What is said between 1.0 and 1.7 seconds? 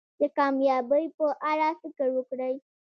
په اړه